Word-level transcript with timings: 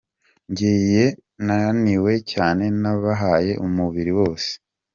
Ngiye 0.51 1.05
naniwe 1.45 2.13
cyane 2.31 2.63
nabahaye 2.81 3.53
umubiri 3.65 4.11
wose. 4.19 4.49